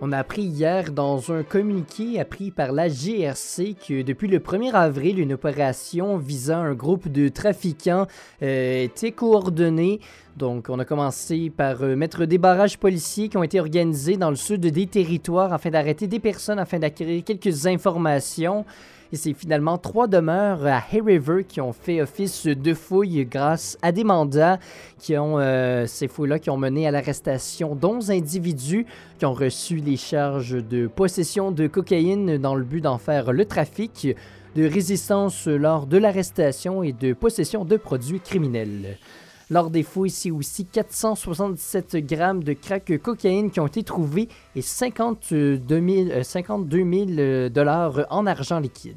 [0.00, 4.72] On a appris hier dans un communiqué appris par la GRC que depuis le 1er
[4.72, 8.06] avril, une opération visant un groupe de trafiquants
[8.42, 10.00] euh, était coordonnée.
[10.38, 14.30] Donc, on a commencé par euh, mettre des barrages policiers qui ont été organisés dans
[14.30, 18.64] le sud des territoires afin d'arrêter des personnes, afin d'acquérir quelques informations.
[19.12, 23.78] Et c'est finalement trois demeures à Hay River qui ont fait office de fouilles grâce
[23.82, 24.58] à des mandats
[24.98, 28.86] qui ont, euh, ces fouilles-là qui ont mené à l'arrestation d'11 individus
[29.18, 33.44] qui ont reçu les charges de possession de cocaïne dans le but d'en faire le
[33.44, 34.08] trafic,
[34.56, 38.98] de résistance lors de l'arrestation et de possession de produits criminels.
[39.48, 44.62] Lors des fouilles, c'est aussi 477 grammes de crack cocaïne qui ont été trouvés et
[44.62, 48.96] 52 000, 52 000 dollars en argent liquide.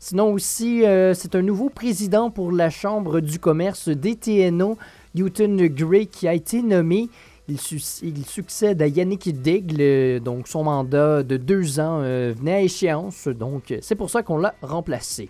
[0.00, 4.76] Sinon aussi, euh, c'est un nouveau président pour la Chambre du commerce des TNO,
[5.14, 7.08] Newton Gray, qui a été nommé.
[7.48, 13.28] Il, succède à Yannick Daigle, donc son mandat de deux ans euh, venait à échéance,
[13.28, 15.28] donc c'est pour ça qu'on l'a remplacé.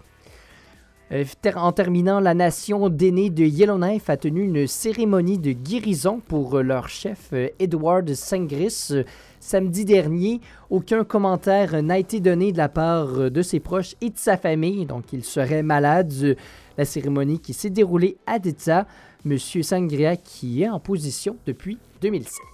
[1.15, 6.57] Euh, en terminant, la nation d'aînés de Yellowknife a tenu une cérémonie de guérison pour
[6.57, 8.93] euh, leur chef euh, Edward Sangris
[9.39, 10.41] samedi dernier.
[10.71, 14.87] Aucun commentaire n'a été donné de la part de ses proches et de sa famille,
[14.87, 16.37] donc il serait malade.
[16.77, 18.87] La cérémonie qui s'est déroulée à Deta,
[19.25, 19.39] M.
[19.39, 22.54] Sangria qui est en position depuis 2007.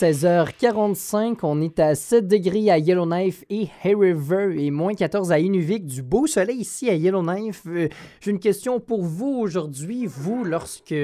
[0.00, 5.38] 16h45, on est à 7 degrés à Yellowknife et Hay River et moins 14 à
[5.38, 5.84] Inuvik.
[5.84, 7.64] Du beau soleil ici à Yellowknife.
[7.66, 7.86] Euh,
[8.22, 10.06] J'ai une question pour vous aujourd'hui.
[10.06, 10.94] Vous, lorsque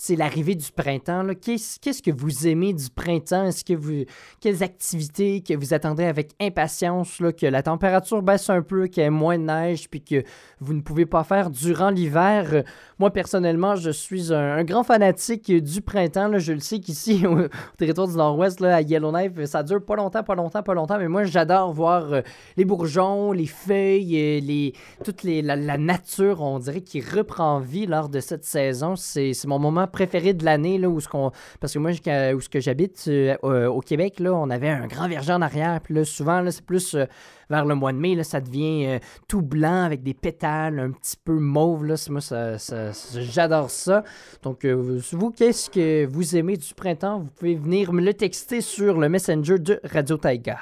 [0.00, 3.46] c'est l'arrivée du printemps, qu'est-ce que vous aimez du printemps?
[3.46, 4.04] Est-ce que vous.
[4.40, 9.06] Quelles activités que vous attendez avec impatience, que la température baisse un peu, qu'il y
[9.06, 10.22] ait moins de neige, puis que
[10.60, 12.62] vous ne pouvez pas faire durant l'hiver?
[13.00, 16.38] Moi, personnellement, je suis un, grand fanatique du printemps.
[16.38, 20.36] Je le sais qu'ici, au, territoire du Nord-Ouest, à Yellowknife, ça dure pas longtemps, pas
[20.36, 22.20] longtemps, pas longtemps, mais moi, j'adore voir euh,
[22.56, 24.74] les bourgeons, les feuilles, euh, les,
[25.04, 28.94] toute la, la nature, on dirait, qui reprend vie lors de cette saison.
[28.94, 31.32] C'est mon moment préférés de l'année, là, où ce qu'on...
[31.60, 34.86] Parce que moi, où ce que j'habite, euh, euh, au Québec, là, on avait un
[34.86, 35.80] grand verger en arrière.
[35.82, 37.04] Puis là, souvent, là, c'est plus euh,
[37.50, 41.16] vers le mois de mai, là, ça devient tout blanc avec des pétales un petit
[41.22, 41.84] peu mauve.
[41.86, 41.94] Là.
[42.10, 44.04] Moi, ça, ça- j'adore ça.
[44.42, 47.20] Donc, vous, qu'est-ce que vous aimez du printemps?
[47.20, 50.58] Vous pouvez venir me le texter sur le Messenger de Radio Taiga.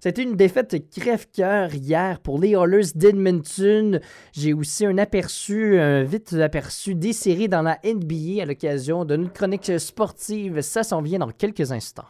[0.00, 4.00] C'était une défaite crève-cœur hier pour les Oilers d'Edmonton.
[4.32, 9.16] J'ai aussi un aperçu, un vite aperçu des séries dans la NBA à l'occasion de
[9.16, 10.60] notre chronique sportive.
[10.60, 12.06] Ça s'en vient dans quelques instants.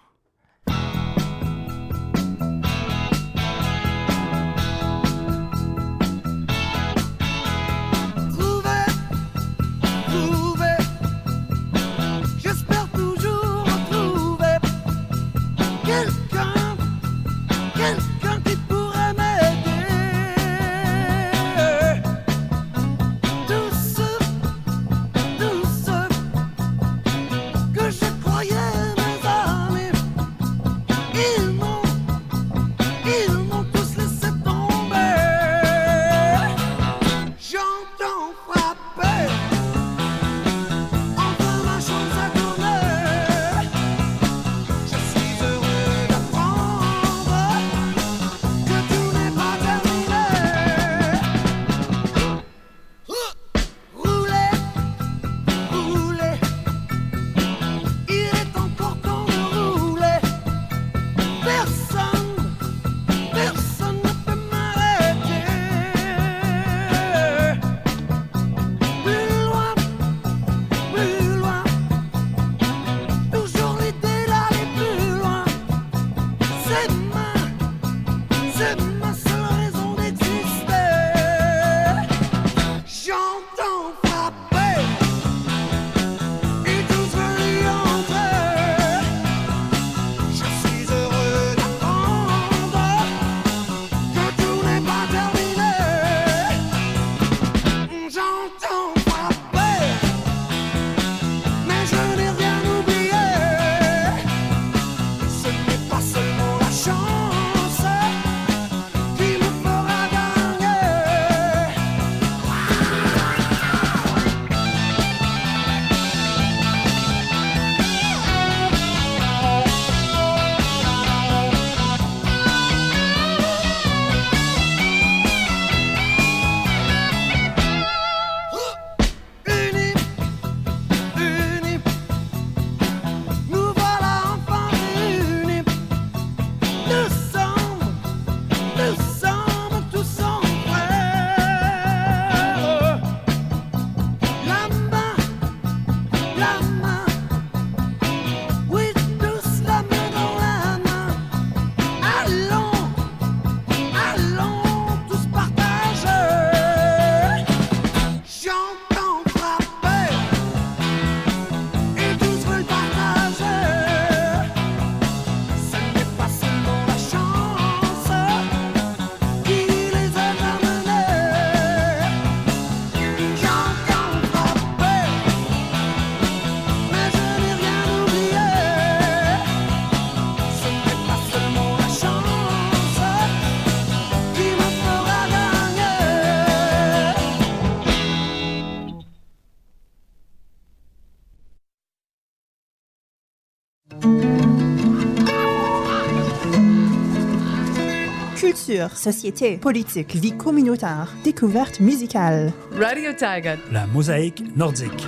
[198.68, 202.52] Culture, société, politique, vie communautaire, découverte musicale.
[202.78, 203.56] Radio Taiga.
[203.72, 205.06] La mosaïque nordique.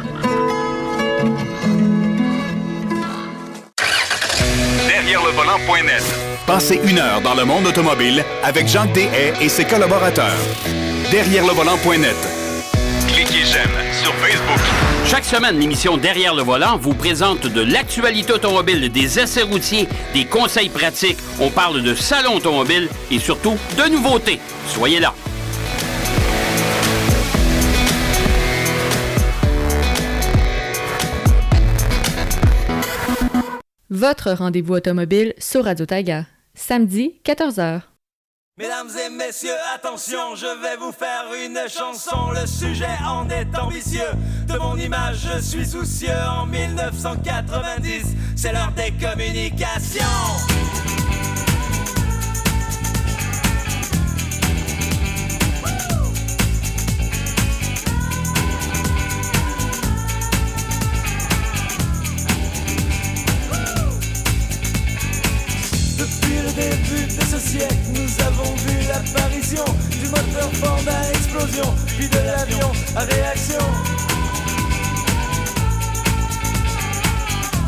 [4.88, 6.02] Derrière le volant.net.
[6.46, 10.40] Passez une heure dans le monde automobile avec Jacques Dehaye et ses collaborateurs.
[11.10, 12.16] Derrière le volant.net.
[13.08, 14.89] Cliquez j'aime sur Facebook.
[15.06, 20.24] Chaque semaine, l'émission Derrière le volant vous présente de l'actualité automobile, des essais routiers, des
[20.24, 21.18] conseils pratiques.
[21.40, 24.40] On parle de salon automobile et surtout de nouveautés.
[24.68, 25.14] Soyez là.
[33.92, 36.26] Votre rendez-vous automobile sur Radio Taiga.
[36.54, 37.89] Samedi, 14h.
[38.60, 42.30] Mesdames et messieurs, attention, je vais vous faire une chanson.
[42.38, 44.10] Le sujet en est ambitieux.
[44.46, 46.10] De mon image, je suis soucieux.
[46.28, 48.04] En 1990,
[48.36, 50.04] c'est l'heure des communications.
[71.86, 73.64] Puis de l'avion réaction.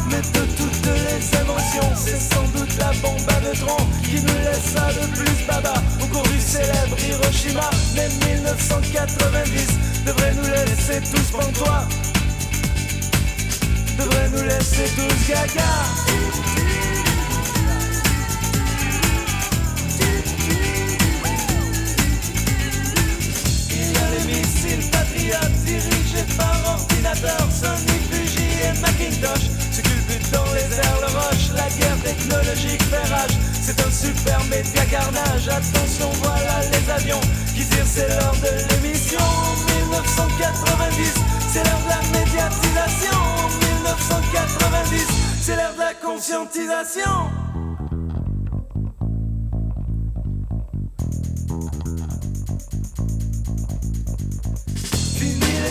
[0.08, 4.88] Mais de toutes les émotions, c'est sans doute la bombe à neutrons qui nous laissa
[5.00, 7.70] le plus baba au cours du célèbre Hiroshima.
[7.94, 11.86] Mais 1990 devrait nous laisser tous pantois,
[13.98, 16.91] devrait nous laisser tous gaga.
[25.22, 31.50] Patriotes dirigés par ordinateur Sony, Fuji et Macintosh Ce culbute dans les airs le roche
[31.54, 37.20] La guerre technologique fait rage C'est un super média carnage Attention voilà les avions
[37.54, 39.20] qui tirent C'est l'heure de l'émission
[39.84, 41.14] 1990
[41.52, 43.18] C'est l'heure de la médiatisation
[43.76, 45.06] 1990
[45.40, 47.30] C'est l'heure de la conscientisation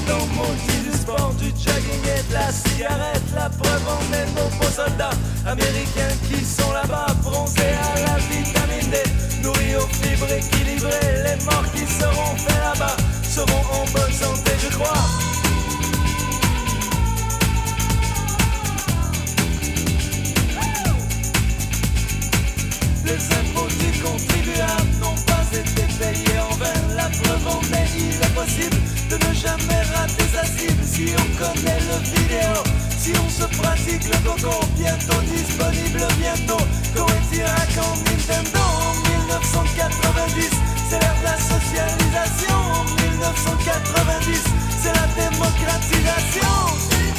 [0.08, 3.22] Temps maudits du sport, du jogging et de la cigarette.
[3.36, 5.12] La preuve en est nos beaux soldats
[5.46, 8.98] américains qui sont là-bas, bronzés à la vitamine D,
[9.44, 11.24] nourris aux fibres équilibrées.
[11.24, 15.06] Les morts qui seront faits là-bas seront en bonne santé, je crois.
[23.06, 26.82] Les impôts du contribuable n'ont pas été payés en vain.
[26.98, 28.78] La preuve en est, il est possible
[29.10, 32.54] de ne jamais rater sa cible si on connaît le vidéo.
[32.98, 36.64] Si on se pratique le coco, bientôt disponible, bientôt.
[36.96, 40.50] Coetirak en Nintendo en 1990,
[40.90, 42.58] c'est l'ère de la socialisation.
[42.78, 44.44] En 1990,
[44.82, 47.11] c'est la démocratisation.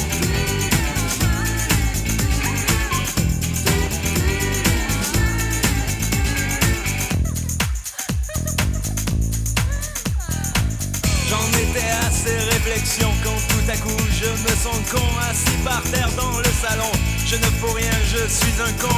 [13.23, 16.91] Quand tout à coup je me sens con assis par terre dans le salon.
[17.25, 18.95] Je ne fous rien, je suis un con.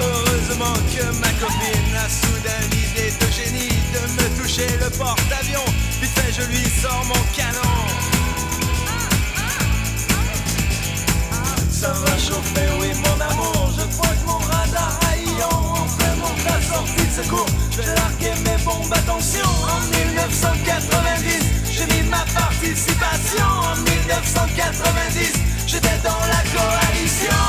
[0.00, 5.64] Heureusement que ma copine a soudain l'idée de génie de me toucher le porte-avions.
[6.00, 7.76] Vite fait, je lui sors mon canon.
[11.70, 13.72] Ça va chauffer, oui, mon amour.
[13.78, 14.45] Je crois que mon
[16.62, 17.46] sortie de secours.
[17.70, 19.46] Je vais larguer mes bombes, attention.
[19.46, 23.46] En 1990, j'ai mis ma participation.
[23.46, 25.32] En 1990,
[25.66, 27.42] j'étais dans la coalition.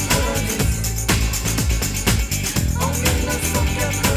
[2.80, 4.07] En 1990.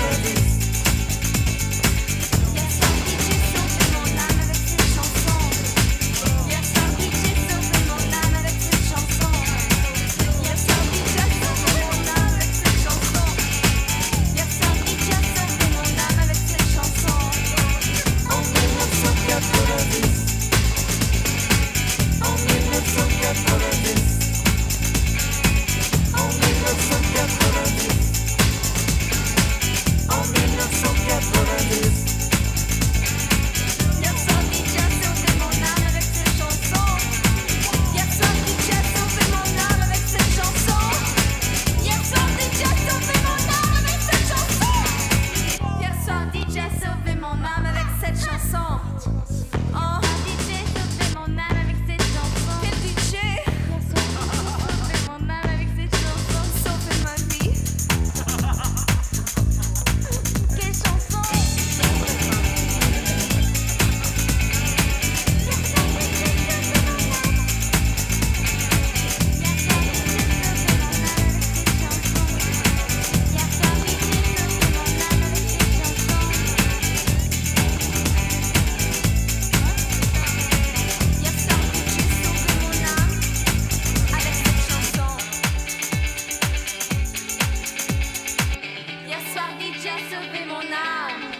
[90.51, 91.31] Mon âme.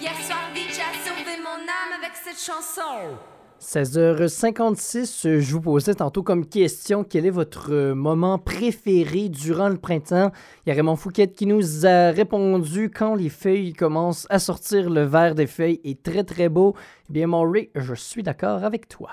[0.00, 3.16] Hier soir, DJ a sauvé mon âme avec cette chanson.
[3.60, 9.76] 16h56, je vous posais tantôt comme question quel est votre euh, moment préféré durant le
[9.76, 10.32] printemps?
[10.66, 14.90] Il y a Raymond Fouquet qui nous a répondu quand les feuilles commencent à sortir,
[14.90, 16.74] le vert des feuilles est très très beau.
[17.08, 19.10] Eh bien, Maury, je suis d'accord avec toi.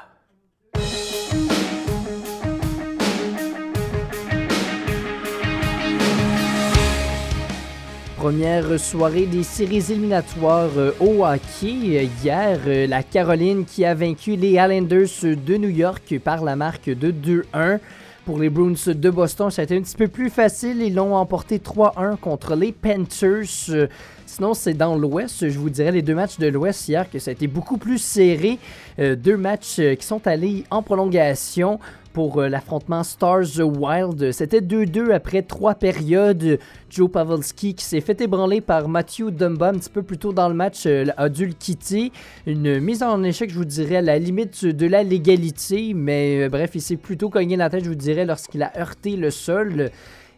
[8.19, 12.05] Première soirée des séries éliminatoires euh, au hockey.
[12.21, 16.89] Hier, euh, la Caroline qui a vaincu les Islanders de New York par la marque
[16.89, 17.79] de 2-1.
[18.25, 20.81] Pour les Bruins de Boston, ça a été un petit peu plus facile.
[20.81, 23.87] Ils l'ont emporté 3-1 contre les Panthers.
[24.25, 25.47] Sinon, c'est dans l'Ouest.
[25.47, 27.99] Je vous dirais les deux matchs de l'Ouest hier que ça a été beaucoup plus
[27.99, 28.59] serré.
[28.99, 31.79] Euh, deux matchs qui sont allés en prolongation
[32.19, 34.33] pour euh, l'affrontement Stars Wild.
[34.33, 36.59] C'était 2-2 après trois périodes.
[36.89, 40.49] Joe Pavelski qui s'est fait ébranler par Matthew Dumba un petit peu plus tôt dans
[40.49, 42.11] le match euh, a dû le quitter.
[42.45, 45.93] Une mise en échec, je vous dirais, à la limite de la légalité.
[45.93, 49.15] Mais euh, bref, il s'est plutôt cogné la tête, je vous dirais, lorsqu'il a heurté
[49.15, 49.89] le sol.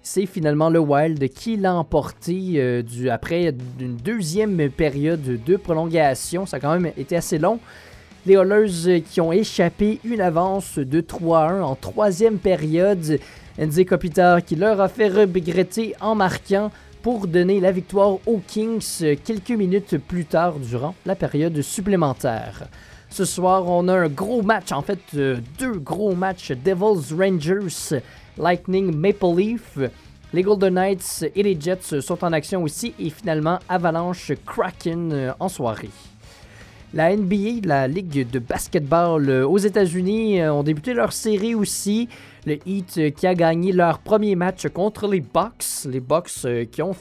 [0.04, 6.46] C'est finalement le Wild qui l'a emporté après une deuxième période de prolongation.
[6.46, 7.60] Ça a quand même été assez long.
[8.28, 13.20] Les Oilers qui ont échappé une avance de 3-1 en troisième période.
[13.60, 19.18] Andy Kopitar qui leur a fait regretter en marquant pour donner la victoire aux Kings
[19.24, 22.68] quelques minutes plus tard durant la période supplémentaire.
[23.10, 28.02] Ce soir, on a un gros match, en fait euh, deux gros matchs, Devils Rangers,
[28.38, 29.80] Lightning Maple Leaf.
[30.32, 35.34] Les Golden Knights et les Jets sont en action aussi et finalement Avalanche Kraken euh,
[35.40, 35.90] en soirée.
[36.94, 42.10] La NBA, la Ligue de basketball euh, aux États-Unis, euh, ont débuté leur série aussi.
[42.46, 45.86] Le Heat euh, qui a gagné leur premier match contre les Bucks.
[45.86, 46.96] Les Bucks qui ont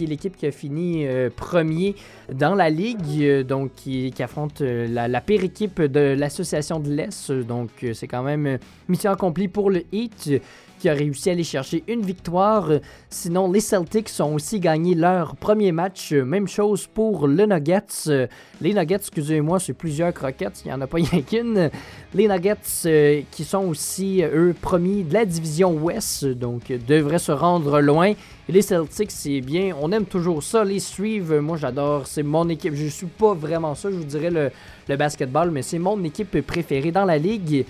[0.00, 1.94] est l'équipe qui a fini premier
[2.32, 7.30] dans la ligue, donc qui, affronte la, la pire équipe de l'association de l'Est.
[7.30, 10.42] Donc c'est quand même mission accomplie pour le Heat
[10.82, 12.68] qui a réussi à aller chercher une victoire.
[13.08, 16.10] Sinon, les Celtics ont aussi gagné leur premier match.
[16.10, 18.28] Même chose pour le Nuggets.
[18.60, 21.70] Les Nuggets, excusez-moi, c'est plusieurs croquettes, il n'y en a pas rien qu'une.
[22.14, 22.56] Les Nuggets
[22.86, 28.14] euh, qui sont aussi, eux, premiers de la division Ouest, donc devraient se rendre loin.
[28.48, 31.38] Les Celtics, c'est bien, on aime toujours ça, les suivre.
[31.38, 32.74] Moi, j'adore, c'est mon équipe.
[32.74, 34.50] Je suis pas vraiment ça, je vous dirais, le,
[34.88, 37.66] le basketball, mais c'est mon équipe préférée dans la ligue.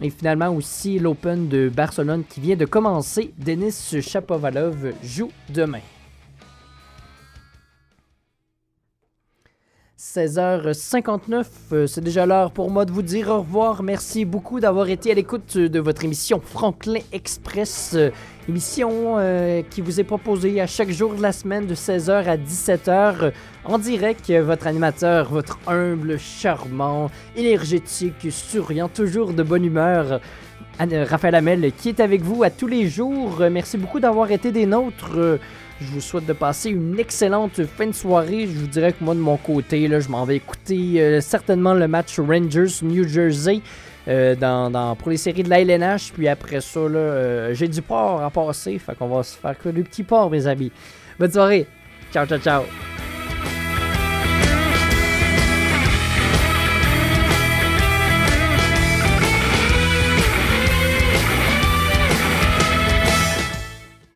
[0.00, 3.32] Et finalement aussi l'Open de Barcelone qui vient de commencer.
[3.38, 5.80] Denis Chapovalov joue demain.
[10.02, 13.84] 16h59, euh, c'est déjà l'heure pour moi de vous dire au revoir.
[13.84, 17.92] Merci beaucoup d'avoir été à l'écoute de votre émission Franklin Express.
[17.94, 18.10] euh,
[18.48, 22.36] émission euh, qui vous est proposée à chaque jour de la semaine de 16h à
[22.36, 23.30] 17h euh,
[23.64, 24.28] en direct.
[24.28, 30.20] Votre animateur, votre humble, charmant, énergétique, souriant, toujours de bonne humeur.
[30.80, 33.40] Raphaël Hamel qui est avec vous à tous les jours.
[33.52, 35.38] Merci beaucoup d'avoir été des nôtres.
[35.86, 38.46] Je vous souhaite de passer une excellente fin de soirée.
[38.46, 41.74] Je vous dirais que moi, de mon côté, là, je m'en vais écouter euh, certainement
[41.74, 43.60] le match Rangers-New Jersey
[44.08, 46.12] euh, dans, pour les séries de la LNH.
[46.12, 48.78] Puis après ça, là, euh, j'ai du port à passer.
[48.78, 50.70] Fait qu'on va se faire que le petit port, mes amis.
[51.18, 51.66] Bonne soirée.
[52.12, 52.62] Ciao, ciao, ciao.